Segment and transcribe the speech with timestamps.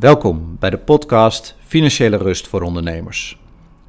[0.00, 3.38] Welkom bij de podcast Financiële Rust voor Ondernemers.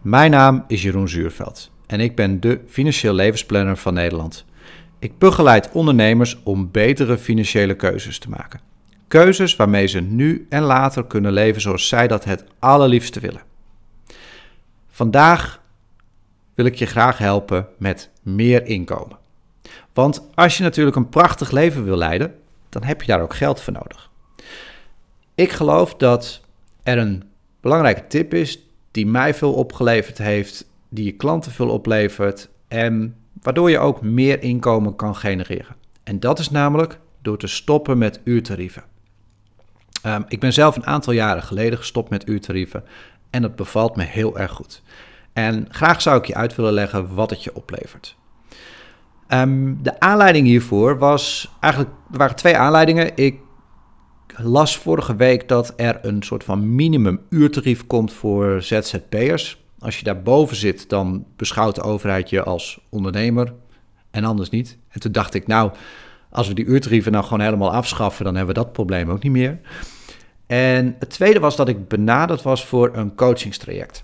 [0.02, 4.46] Mijn naam is Jeroen Zuurveld en ik ben de financieel levensplanner van Nederland.
[5.00, 8.60] Ik begeleid ondernemers om betere financiële keuzes te maken.
[9.08, 13.42] Keuzes waarmee ze nu en later kunnen leven zoals zij dat het allerliefste willen.
[14.90, 15.62] Vandaag
[16.54, 19.18] wil ik je graag helpen met meer inkomen.
[19.94, 22.36] Want als je natuurlijk een prachtig leven wil leiden,
[22.70, 24.14] dan heb je daar ook geld voor nodig.
[25.36, 26.42] Ik geloof dat
[26.84, 27.24] er een
[27.62, 33.70] belangrijke tip is die mij veel opgeleverd heeft, die je klanten veel oplevert en waardoor
[33.70, 35.76] je ook meer inkomen kan genereren.
[36.04, 38.84] En dat is namelijk door te stoppen met uurtarieven.
[40.06, 42.84] Um, ik ben zelf een aantal jaren geleden gestopt met uurtarieven
[43.30, 44.82] en dat bevalt me heel erg goed.
[45.34, 48.16] En graag zou ik je uit willen leggen wat het je oplevert.
[49.30, 53.12] Um, de aanleiding hiervoor was eigenlijk, er waren twee aanleidingen.
[53.16, 53.40] Ik
[54.38, 59.64] las vorige week dat er een soort van minimum uurtarief komt voor ZZP'ers.
[59.80, 63.54] Als je daarboven zit, dan beschouwt de overheid je als ondernemer
[64.12, 64.78] en anders niet.
[64.90, 65.72] En toen dacht ik, nou,
[66.30, 69.32] als we die uurtarieven nou gewoon helemaal afschaffen, dan hebben we dat probleem ook niet
[69.32, 69.60] meer.
[70.48, 74.04] En het tweede was dat ik benaderd was voor een coachingstraject.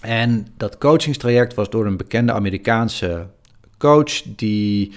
[0.00, 3.26] En dat coachingstraject was door een bekende Amerikaanse
[3.78, 4.92] coach die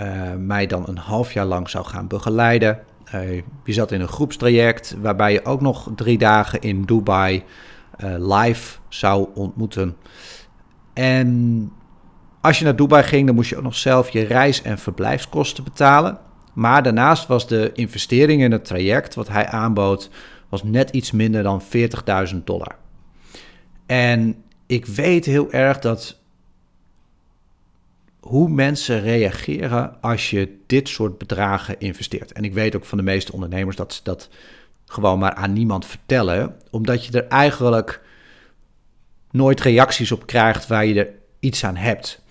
[0.00, 2.78] uh, mij dan een half jaar lang zou gaan begeleiden.
[3.14, 7.42] Uh, je zat in een groepstraject waarbij je ook nog drie dagen in Dubai
[8.04, 9.96] uh, live zou ontmoeten.
[10.92, 11.72] En
[12.40, 15.64] als je naar Dubai ging, dan moest je ook nog zelf je reis- en verblijfskosten
[15.64, 16.18] betalen.
[16.54, 20.10] Maar daarnaast was de investering in het traject wat hij aanbood,
[20.48, 21.62] was net iets minder dan
[22.32, 22.76] 40.000 dollar.
[23.86, 26.20] En ik weet heel erg dat
[28.20, 32.32] hoe mensen reageren als je dit soort bedragen investeert.
[32.32, 34.28] En ik weet ook van de meeste ondernemers dat ze dat
[34.86, 38.00] gewoon maar aan niemand vertellen, omdat je er eigenlijk
[39.30, 42.22] nooit reacties op krijgt waar je er iets aan hebt.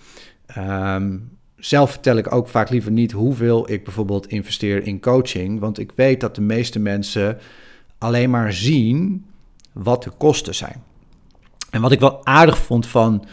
[0.58, 5.78] Um, zelf vertel ik ook vaak liever niet hoeveel ik bijvoorbeeld investeer in coaching, want
[5.78, 7.38] ik weet dat de meeste mensen
[7.98, 9.26] alleen maar zien
[9.72, 10.82] wat de kosten zijn.
[11.70, 13.24] En wat ik wel aardig vond van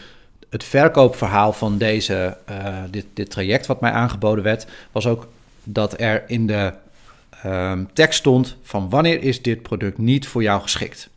[0.56, 5.28] het verkoopverhaal van deze, uh, dit, dit traject wat mij aangeboden werd, was ook
[5.64, 6.72] dat er in de
[7.46, 11.08] uh, tekst stond van wanneer is dit product niet voor jou geschikt.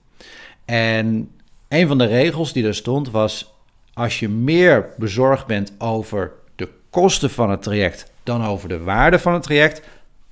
[0.66, 1.32] En
[1.68, 3.54] een van de regels die er stond was,
[3.94, 9.20] als je meer bezorgd bent over de kosten van het traject dan over de waarde
[9.20, 9.82] van het traject,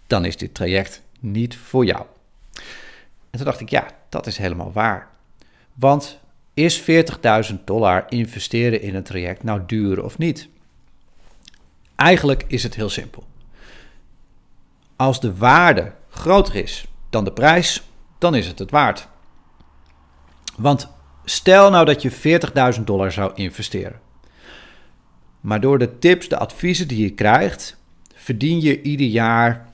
[0.07, 2.05] dan is dit traject niet voor jou.
[3.29, 5.07] En toen dacht ik, ja, dat is helemaal waar.
[5.73, 6.19] Want
[6.57, 10.49] is 40.000 dollar investeren in een traject nou duur of niet?
[11.95, 13.27] Eigenlijk is het heel simpel.
[14.95, 17.83] Als de waarde groter is dan de prijs,
[18.17, 19.07] dan is het het waard.
[20.55, 20.89] Want
[21.25, 22.39] stel nou dat je
[22.77, 23.99] 40.000 dollar zou investeren.
[25.41, 27.77] Maar door de tips, de adviezen die je krijgt,
[28.15, 29.73] verdien je ieder jaar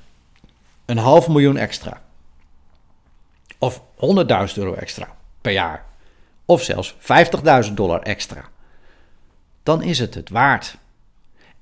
[0.86, 2.02] een half miljoen extra.
[3.58, 3.86] Of 100.000
[4.56, 5.92] euro extra per jaar
[6.46, 6.96] of zelfs
[7.68, 8.50] 50.000 dollar extra,
[9.64, 10.78] dan is het het waard.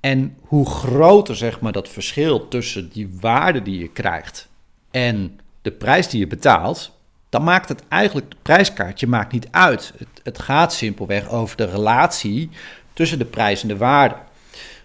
[0.00, 4.48] En hoe groter zeg maar dat verschil tussen die waarde die je krijgt
[4.90, 6.92] en de prijs die je betaalt,
[7.28, 9.92] dan maakt het eigenlijk, het prijskaartje maakt niet uit.
[9.96, 12.50] Het, het gaat simpelweg over de relatie
[12.92, 14.14] tussen de prijs en de waarde.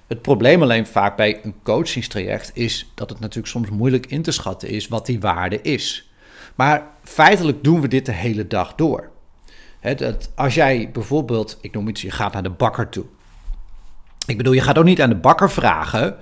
[0.07, 4.31] Het probleem alleen vaak bij een coachingstraject is dat het natuurlijk soms moeilijk in te
[4.31, 6.09] schatten is wat die waarde is.
[6.55, 9.09] Maar feitelijk doen we dit de hele dag door
[10.35, 13.05] als jij bijvoorbeeld, ik noem iets, je gaat naar de bakker toe.
[14.25, 16.17] Ik bedoel, je gaat ook niet aan de bakker vragen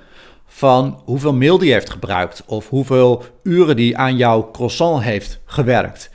[0.47, 6.09] van hoeveel mail die heeft gebruikt of hoeveel uren die aan jouw croissant heeft gewerkt.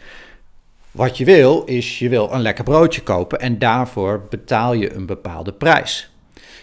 [0.90, 5.06] Wat je wil is, je wil een lekker broodje kopen en daarvoor betaal je een
[5.06, 6.10] bepaalde prijs.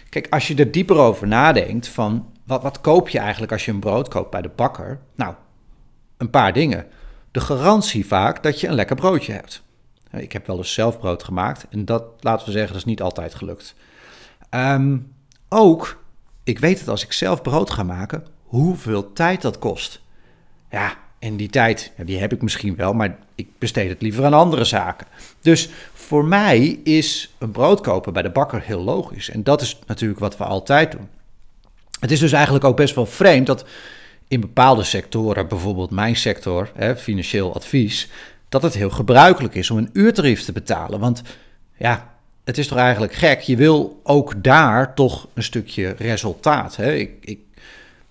[0.08, 3.72] Kijk, als je er dieper over nadenkt van wat, wat koop je eigenlijk als je
[3.72, 5.00] een brood koopt bij de bakker?
[5.14, 5.34] Nou,
[6.16, 6.86] een paar dingen.
[7.30, 9.62] De garantie vaak dat je een lekker broodje hebt.
[10.10, 13.02] Ik heb wel eens zelf brood gemaakt en dat, laten we zeggen, dat is niet
[13.02, 13.74] altijd gelukt.
[14.50, 15.12] Um,
[15.48, 16.02] ook,
[16.44, 20.00] ik weet het als ik zelf brood ga maken, hoeveel tijd dat kost.
[20.70, 24.34] Ja, en die tijd, die heb ik misschien wel, maar ik besteed het liever aan
[24.34, 25.06] andere zaken.
[25.40, 29.30] Dus voor mij is een brood kopen bij de bakker heel logisch.
[29.30, 31.08] En dat is natuurlijk wat we altijd doen.
[32.00, 33.64] Het is dus eigenlijk ook best wel vreemd dat
[34.28, 38.08] in bepaalde sectoren, bijvoorbeeld mijn sector, hè, financieel advies,
[38.48, 41.00] dat het heel gebruikelijk is om een uurtarief te betalen.
[41.00, 41.22] Want
[41.76, 42.14] ja,
[42.44, 43.40] het is toch eigenlijk gek.
[43.40, 46.76] Je wil ook daar toch een stukje resultaat.
[46.76, 46.94] Hè?
[46.94, 47.38] Ik, ik,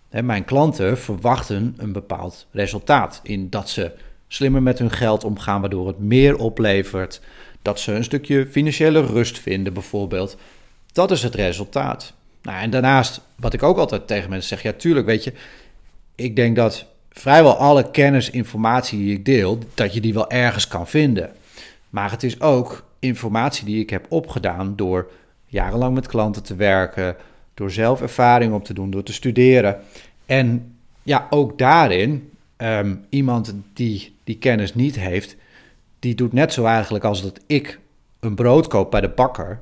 [0.10, 3.92] hè, mijn klanten verwachten een bepaald resultaat in dat ze
[4.28, 7.22] slimmer met hun geld omgaan, waardoor het meer oplevert.
[7.62, 10.38] Dat ze een stukje financiële rust vinden, bijvoorbeeld.
[10.92, 12.14] Dat is het resultaat.
[12.42, 15.34] Nou, en daarnaast, wat ik ook altijd tegen mensen zeg, ja, tuurlijk, weet je,
[16.16, 16.86] ik denk dat
[17.20, 21.32] vrijwel alle kennis, informatie die ik deel, dat je die wel ergens kan vinden.
[21.90, 25.12] Maar het is ook informatie die ik heb opgedaan door
[25.46, 27.16] jarenlang met klanten te werken,
[27.54, 29.80] door zelf ervaring op te doen, door te studeren.
[30.26, 35.36] En ja, ook daarin, ehm, iemand die die kennis niet heeft,
[36.00, 37.80] die doet net zo eigenlijk als dat ik
[38.20, 39.60] een brood koop bij de bakker.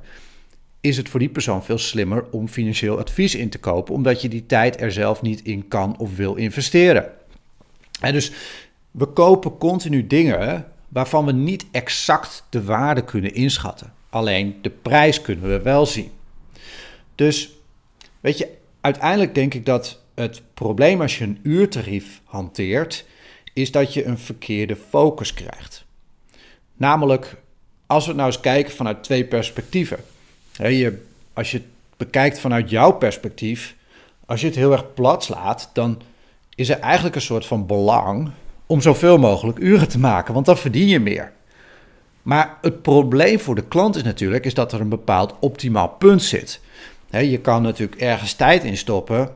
[0.80, 4.28] Is het voor die persoon veel slimmer om financieel advies in te kopen, omdat je
[4.28, 7.15] die tijd er zelf niet in kan of wil investeren.
[8.00, 8.32] En dus
[8.90, 13.92] we kopen continu dingen waarvan we niet exact de waarde kunnen inschatten.
[14.10, 16.10] Alleen de prijs kunnen we wel zien.
[17.14, 17.50] Dus
[18.20, 23.04] weet je, uiteindelijk denk ik dat het probleem als je een uurtarief hanteert,
[23.52, 25.84] is dat je een verkeerde focus krijgt.
[26.76, 27.36] Namelijk,
[27.86, 29.98] als we nou eens kijken vanuit twee perspectieven.
[31.32, 31.66] Als je het
[31.96, 33.76] bekijkt vanuit jouw perspectief,
[34.26, 36.02] als je het heel erg plat slaat, dan
[36.56, 38.30] is er eigenlijk een soort van belang
[38.66, 41.32] om zoveel mogelijk uren te maken, want dan verdien je meer.
[42.22, 46.22] Maar het probleem voor de klant is natuurlijk is dat er een bepaald optimaal punt
[46.22, 46.60] zit.
[47.10, 49.30] je kan natuurlijk ergens tijd in stoppen,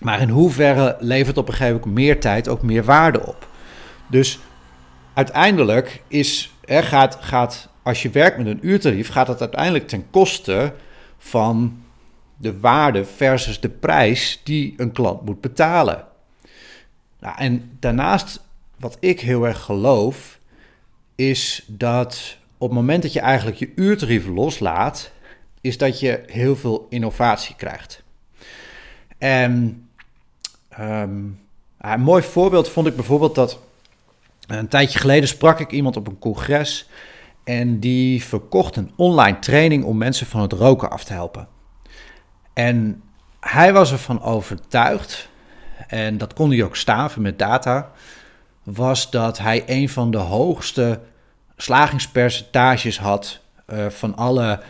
[0.00, 3.48] maar in hoeverre levert op een gegeven moment meer tijd ook meer waarde op?
[4.06, 4.38] Dus
[5.14, 10.72] uiteindelijk is, gaat, gaat, als je werkt met een uurtarief, gaat het uiteindelijk ten koste
[11.18, 11.82] van
[12.36, 16.08] de waarde versus de prijs die een klant moet betalen.
[17.20, 18.40] Nou, en daarnaast,
[18.76, 20.38] wat ik heel erg geloof,
[21.14, 25.10] is dat op het moment dat je eigenlijk je uurtarief loslaat,
[25.60, 28.02] is dat je heel veel innovatie krijgt.
[29.18, 29.84] En
[30.68, 31.20] ehm,
[31.80, 33.58] een mooi voorbeeld vond ik bijvoorbeeld dat
[34.46, 36.88] een tijdje geleden sprak ik iemand op een congres
[37.44, 41.48] en die verkocht een online training om mensen van het roken af te helpen.
[42.52, 43.02] En
[43.40, 45.28] hij was ervan overtuigd
[45.88, 47.90] en dat kon hij ook staven met data,
[48.62, 51.00] was dat hij een van de hoogste
[51.56, 53.40] slagingspercentages had
[53.72, 54.60] uh, van alle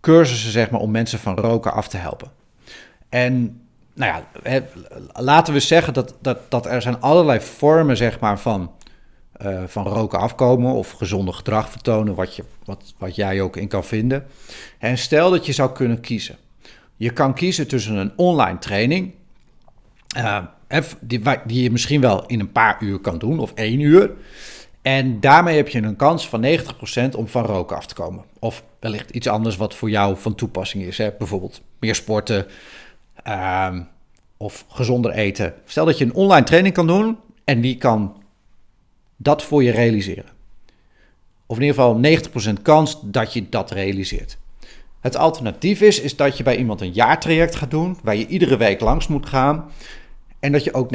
[0.00, 2.30] cursussen, zeg maar, om mensen van roken af te helpen.
[3.08, 3.60] En
[3.94, 4.62] nou ja,
[5.12, 8.72] laten we zeggen dat, dat, dat er zijn allerlei vormen, zeg maar, van,
[9.42, 13.68] uh, van roken afkomen of gezonde gedrag vertonen, wat, je, wat, wat jij ook in
[13.68, 14.26] kan vinden.
[14.78, 16.36] En stel dat je zou kunnen kiezen.
[16.96, 19.12] Je kan kiezen tussen een online training
[21.00, 24.10] die, die je misschien wel in een paar uur kan doen, of één uur.
[24.82, 28.24] En daarmee heb je een kans van 90% om van roken af te komen.
[28.38, 30.98] Of wellicht iets anders wat voor jou van toepassing is.
[30.98, 31.10] Hè?
[31.18, 32.46] Bijvoorbeeld meer sporten
[33.26, 33.76] uh,
[34.36, 35.54] of gezonder eten.
[35.64, 38.22] Stel dat je een online training kan doen en die kan
[39.16, 40.36] dat voor je realiseren.
[41.46, 44.38] Of in ieder geval 90% kans dat je dat realiseert.
[45.00, 48.56] Het alternatief is, is dat je bij iemand een jaartraject gaat doen, waar je iedere
[48.56, 49.70] week langs moet gaan.
[50.40, 50.94] En dat je ook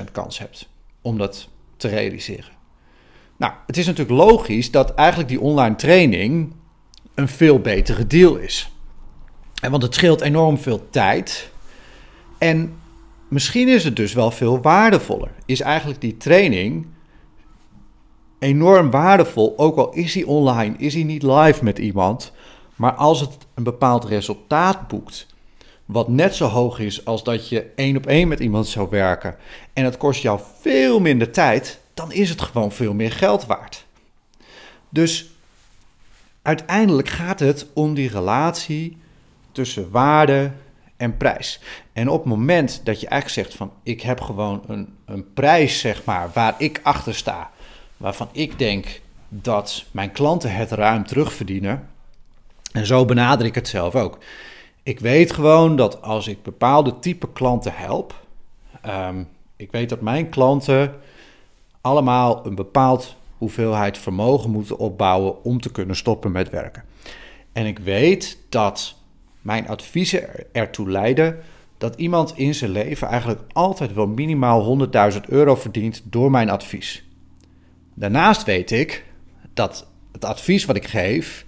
[0.00, 0.68] 90% kans hebt
[1.02, 2.54] om dat te realiseren.
[3.36, 6.52] Nou, het is natuurlijk logisch dat eigenlijk die online training
[7.14, 8.70] een veel betere deal is.
[9.62, 11.50] En want het scheelt enorm veel tijd.
[12.38, 12.74] En
[13.28, 15.30] misschien is het dus wel veel waardevoller.
[15.46, 16.86] Is eigenlijk die training
[18.38, 22.32] enorm waardevol, ook al is hij online, is hij niet live met iemand.
[22.76, 25.26] Maar als het een bepaald resultaat boekt,
[25.84, 29.36] wat net zo hoog is als dat je één op één met iemand zou werken,
[29.72, 33.86] en het kost jou veel minder tijd, dan is het gewoon veel meer geld waard.
[34.88, 35.30] Dus
[36.42, 38.98] uiteindelijk gaat het om die relatie
[39.52, 40.52] tussen waarde
[40.96, 41.60] en prijs.
[41.92, 45.80] En op het moment dat je eigenlijk zegt van ik heb gewoon een, een prijs,
[45.80, 47.50] zeg maar, waar ik achter sta,
[47.96, 51.88] waarvan ik denk dat mijn klanten het ruim terugverdienen,
[52.76, 54.18] en zo benader ik het zelf ook.
[54.82, 58.14] Ik weet gewoon dat als ik bepaalde type klanten help,
[58.86, 60.94] um, ik weet dat mijn klanten
[61.80, 66.84] allemaal een bepaald hoeveelheid vermogen moeten opbouwen om te kunnen stoppen met werken.
[67.52, 68.96] En ik weet dat
[69.40, 71.38] mijn adviezen ertoe leiden
[71.78, 77.04] dat iemand in zijn leven eigenlijk altijd wel minimaal 100.000 euro verdient door mijn advies.
[77.94, 79.04] Daarnaast weet ik
[79.54, 81.45] dat het advies wat ik geef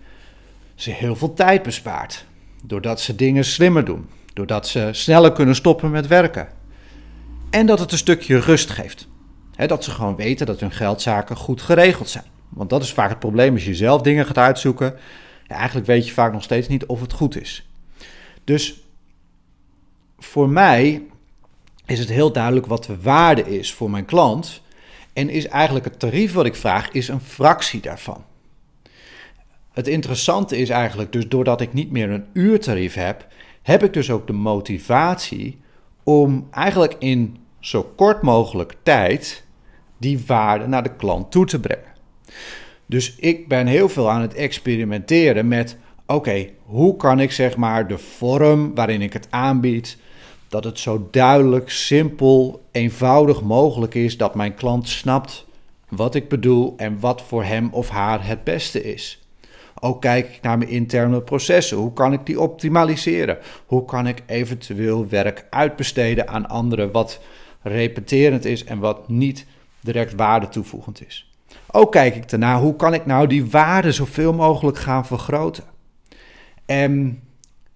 [0.79, 2.25] ze heel veel tijd bespaart.
[2.63, 4.09] Doordat ze dingen slimmer doen.
[4.33, 6.49] Doordat ze sneller kunnen stoppen met werken.
[7.51, 9.09] En dat het een stukje rust geeft.
[9.67, 12.25] dat ze gewoon weten dat hun geldzaken goed geregeld zijn.
[12.49, 14.97] Want dat is vaak het probleem als je zelf dingen gaat uitzoeken.
[15.47, 17.69] Eigenlijk weet je vaak nog steeds niet of het goed is.
[18.45, 18.81] Dus
[20.19, 21.03] voor mij
[21.87, 24.63] is het heel duidelijk wat de waarde is voor mijn klant.
[25.13, 28.25] En is eigenlijk het tarief wat ik vraag, is een fractie daarvan.
[29.79, 33.27] Het interessante is eigenlijk dus doordat ik niet meer een uurtarief heb,
[33.63, 35.59] heb ik dus ook de motivatie
[36.03, 39.45] om eigenlijk in zo kort mogelijk tijd
[39.99, 41.93] die waarde naar de klant toe te brengen.
[42.87, 47.89] Dus ik ben heel veel aan het experimenteren met: oké, hoe kan ik zeg maar
[47.89, 49.99] de vorm waarin ik het aanbied,
[50.49, 55.47] dat het zo duidelijk, simpel, eenvoudig mogelijk is dat mijn klant snapt
[55.89, 59.28] wat ik bedoel en wat voor hem of haar het beste is.
[59.81, 61.77] Ook kijk ik naar mijn interne processen.
[61.77, 63.39] Hoe kan ik die optimaliseren?
[63.67, 67.21] Hoe kan ik eventueel werk uitbesteden aan anderen wat
[67.63, 69.47] repeterend is en wat niet
[69.81, 71.33] direct waarde toevoegend is?
[71.71, 75.65] Ook kijk ik ernaar hoe kan ik nou die waarde zoveel mogelijk gaan vergroten?
[76.67, 77.23] En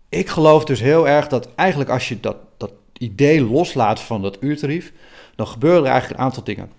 [0.08, 4.36] ik geloof dus heel erg dat eigenlijk als je dat, dat idee loslaat van dat
[4.40, 4.92] uurtarief,
[5.36, 6.70] dan gebeuren er eigenlijk een aantal dingen.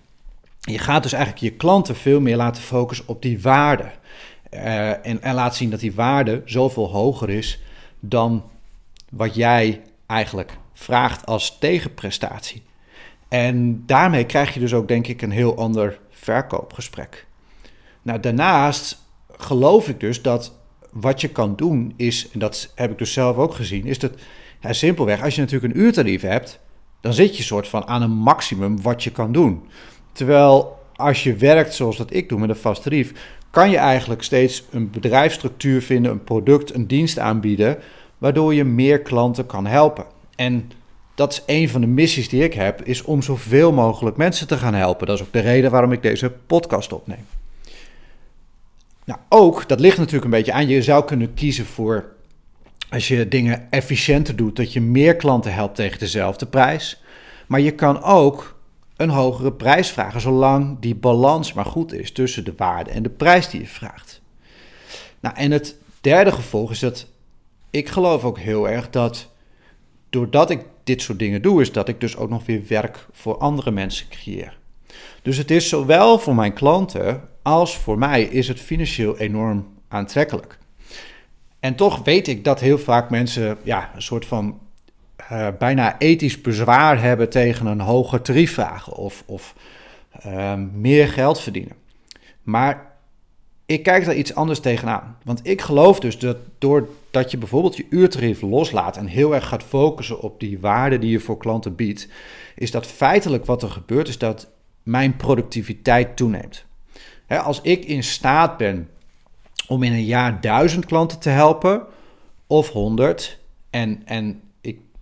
[0.60, 3.90] Je gaat dus eigenlijk je klanten veel meer laten focussen op die waarde.
[4.54, 7.62] Uh, en, en laat zien dat die waarde zoveel hoger is
[8.00, 8.44] dan
[9.10, 12.62] wat jij eigenlijk vraagt als tegenprestatie.
[13.28, 17.26] En daarmee krijg je dus ook, denk ik, een heel ander verkoopgesprek.
[18.02, 19.02] Nou, daarnaast
[19.36, 20.52] geloof ik dus dat
[20.90, 24.12] wat je kan doen is, en dat heb ik dus zelf ook gezien, is dat
[24.60, 26.60] simpelweg, als je natuurlijk een uurtarief hebt,
[27.00, 29.68] dan zit je soort van aan een maximum wat je kan doen.
[30.12, 33.12] Terwijl als je werkt zoals dat ik doe met een vast tarief,
[33.54, 37.78] kan je eigenlijk steeds een bedrijfsstructuur vinden, een product, een dienst aanbieden,
[38.18, 40.04] waardoor je meer klanten kan helpen.
[40.36, 40.70] En
[41.14, 44.56] dat is een van de missies die ik heb, is om zoveel mogelijk mensen te
[44.56, 45.06] gaan helpen.
[45.06, 47.26] Dat is ook de reden waarom ik deze podcast opneem.
[49.04, 52.04] Nou, ook, dat ligt natuurlijk een beetje aan, je zou kunnen kiezen voor,
[52.90, 57.02] als je dingen efficiënter doet, dat je meer klanten helpt tegen dezelfde prijs.
[57.46, 58.53] Maar je kan ook
[58.96, 63.10] een hogere prijs vragen, zolang die balans maar goed is tussen de waarde en de
[63.10, 64.22] prijs die je vraagt.
[65.20, 67.06] Nou, en het derde gevolg is dat
[67.70, 69.30] ik geloof ook heel erg dat
[70.10, 73.38] doordat ik dit soort dingen doe, is dat ik dus ook nog weer werk voor
[73.38, 74.58] andere mensen creëer.
[75.22, 80.58] Dus het is zowel voor mijn klanten als voor mij is het financieel enorm aantrekkelijk.
[81.60, 84.60] En toch weet ik dat heel vaak mensen ja, een soort van
[85.32, 89.54] uh, bijna ethisch bezwaar hebben tegen een hoger tarief vragen of, of
[90.26, 91.76] uh, meer geld verdienen.
[92.42, 92.92] Maar
[93.66, 95.16] ik kijk daar iets anders tegenaan.
[95.24, 99.62] Want ik geloof dus dat doordat je bijvoorbeeld je uurtarief loslaat en heel erg gaat
[99.62, 102.08] focussen op die waarde die je voor klanten biedt,
[102.54, 104.50] is dat feitelijk wat er gebeurt, is dat
[104.82, 106.64] mijn productiviteit toeneemt.
[107.28, 108.88] als ik in staat ben
[109.68, 111.82] om in een jaar duizend klanten te helpen,
[112.46, 113.38] of honderd,
[113.70, 114.42] en, en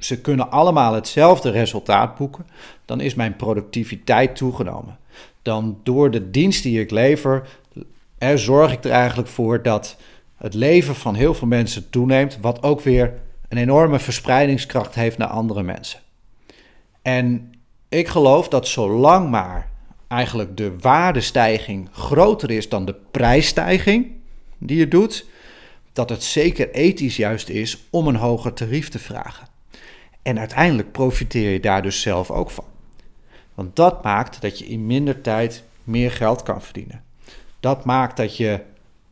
[0.04, 2.46] ze kunnen allemaal hetzelfde resultaat boeken,
[2.84, 4.98] dan is mijn productiviteit toegenomen.
[5.42, 7.48] Dan door de dienst die ik lever,
[8.34, 9.96] zorg ik er eigenlijk voor dat
[10.36, 13.12] het leven van heel veel mensen toeneemt, wat ook weer
[13.48, 16.00] een enorme verspreidingskracht heeft naar andere mensen.
[17.02, 17.52] En
[17.88, 19.70] ik geloof dat zolang maar
[20.08, 24.12] eigenlijk de waardestijging groter is dan de prijsstijging
[24.58, 25.26] die je doet,
[25.92, 29.51] dat het zeker ethisch juist is om een hoger tarief te vragen.
[30.22, 32.64] En uiteindelijk profiteer je daar dus zelf ook van.
[33.54, 37.04] Want dat maakt dat je in minder tijd meer geld kan verdienen.
[37.60, 38.60] Dat maakt dat je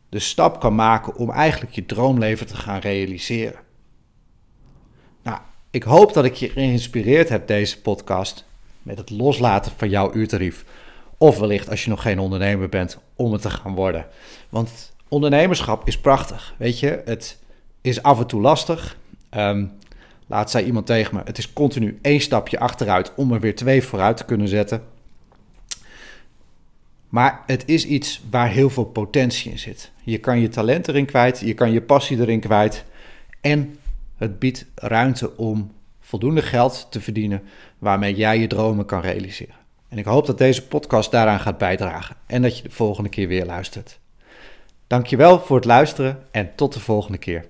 [0.09, 3.59] de stap kan maken om eigenlijk je droomleven te gaan realiseren.
[5.23, 5.39] Nou,
[5.71, 8.45] ik hoop dat ik je geïnspireerd heb deze podcast
[8.81, 10.65] met het loslaten van jouw uurtarief.
[11.17, 14.07] Of wellicht als je nog geen ondernemer bent, om het te gaan worden.
[14.49, 16.53] Want ondernemerschap is prachtig.
[16.57, 17.37] Weet je, het
[17.81, 18.97] is af en toe lastig.
[19.31, 19.71] Um,
[20.31, 23.83] laat zei iemand tegen me: het is continu één stapje achteruit om er weer twee
[23.83, 24.83] vooruit te kunnen zetten.
[27.09, 29.91] Maar het is iets waar heel veel potentie in zit.
[30.03, 32.85] Je kan je talent erin kwijt, je kan je passie erin kwijt.
[33.41, 33.77] En
[34.17, 37.43] het biedt ruimte om voldoende geld te verdienen
[37.77, 39.55] waarmee jij je dromen kan realiseren.
[39.87, 43.27] En ik hoop dat deze podcast daaraan gaat bijdragen en dat je de volgende keer
[43.27, 43.99] weer luistert.
[44.87, 47.45] Dankjewel voor het luisteren en tot de volgende keer.